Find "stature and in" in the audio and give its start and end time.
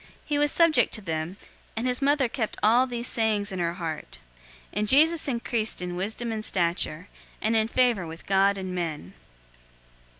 6.43-7.67